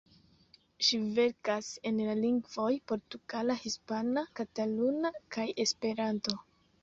[0.85, 6.35] Ŝi verkas en la lingvoj portugala, hispana, kataluna kaj Esperanto.